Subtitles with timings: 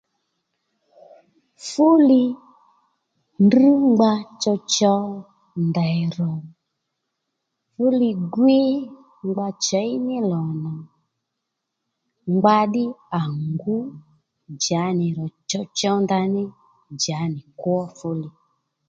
[1.67, 2.23] Fúli
[3.43, 5.05] ndrr ngba chowchow
[5.67, 6.31] ndèy rò
[7.73, 8.71] fúli gwíy
[9.27, 10.71] ngba chěy ní lò nà
[12.33, 12.85] ngba ddí
[13.19, 13.83] à ngúw
[14.59, 16.43] djǎnì dè chowchow ndǎnì
[16.95, 18.27] djǎnì kwó fúli